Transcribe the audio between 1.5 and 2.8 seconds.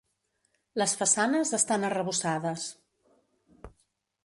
estan arrebossades.